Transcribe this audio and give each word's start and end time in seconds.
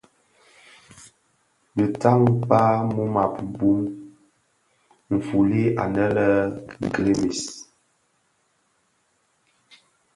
Dhi 1.75 1.85
tan 2.01 2.21
kpag 2.41 2.79
mum 2.95 3.13
a 3.23 3.25
bum. 3.57 3.79
Nfuli 5.15 5.63
anë 5.83 6.05
lè 6.15 6.29
Grémisse, 6.93 7.55